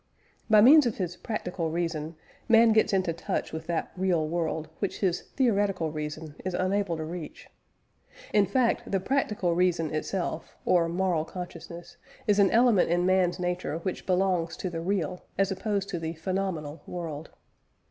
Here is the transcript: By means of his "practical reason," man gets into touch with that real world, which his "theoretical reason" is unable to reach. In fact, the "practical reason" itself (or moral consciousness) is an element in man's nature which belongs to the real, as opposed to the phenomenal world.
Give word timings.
By 0.49 0.61
means 0.61 0.87
of 0.87 0.97
his 0.97 1.15
"practical 1.15 1.69
reason," 1.69 2.15
man 2.49 2.73
gets 2.73 2.91
into 2.91 3.13
touch 3.13 3.53
with 3.53 3.67
that 3.67 3.91
real 3.95 4.27
world, 4.27 4.67
which 4.79 5.01
his 5.01 5.21
"theoretical 5.37 5.91
reason" 5.91 6.33
is 6.43 6.55
unable 6.55 6.97
to 6.97 7.05
reach. 7.05 7.49
In 8.33 8.47
fact, 8.47 8.89
the 8.89 8.99
"practical 8.99 9.53
reason" 9.53 9.93
itself 9.93 10.57
(or 10.65 10.89
moral 10.89 11.23
consciousness) 11.23 11.97
is 12.25 12.39
an 12.39 12.49
element 12.49 12.89
in 12.89 13.05
man's 13.05 13.37
nature 13.37 13.77
which 13.77 14.07
belongs 14.07 14.57
to 14.57 14.71
the 14.71 14.81
real, 14.81 15.21
as 15.37 15.51
opposed 15.51 15.87
to 15.89 15.99
the 15.99 16.15
phenomenal 16.15 16.81
world. 16.87 17.29